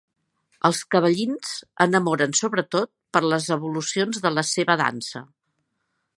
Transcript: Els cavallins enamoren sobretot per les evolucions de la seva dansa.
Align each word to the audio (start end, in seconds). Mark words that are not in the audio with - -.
Els 0.69 0.79
cavallins 0.95 1.51
enamoren 1.85 2.33
sobretot 2.39 2.91
per 3.17 3.23
les 3.27 3.51
evolucions 3.57 4.25
de 4.27 4.35
la 4.39 4.47
seva 4.55 4.81
dansa. 4.87 5.25